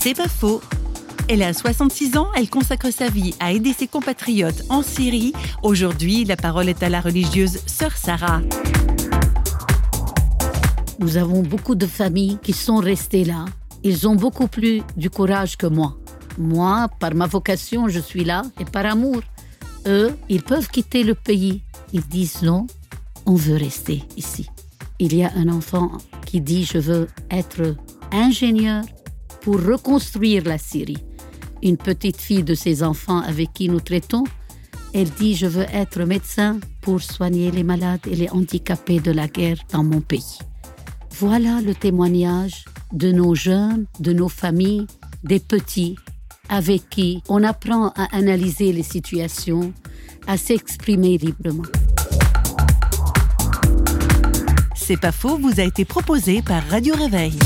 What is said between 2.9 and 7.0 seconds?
sa vie à aider ses compatriotes en Syrie. Aujourd'hui, la parole est à la